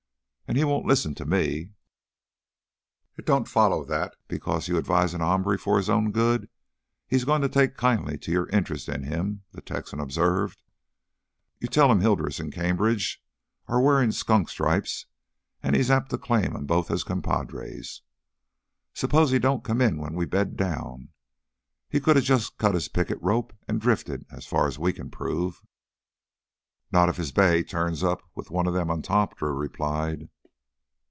[0.49, 1.71] "And he won't listen to me"
[3.17, 6.49] "It don't foller that because you advise a hombre for his own good,
[7.07, 10.61] he's goin' to take kindly to your interest in him," the Texan observed.
[11.61, 13.23] "You tell him Hilders an' Cambridge
[13.69, 15.05] are wearin' skunk stripes,
[15.63, 18.01] an' he's apt to claim 'em both as compadres.
[18.93, 21.13] Suppose he don't come in when we bed down;
[21.87, 25.61] he coulda jus' cut his picket rope an' drifted, as far as we can prove."
[26.91, 30.27] "Not if his bay turns up with one of them on top," Drew replied.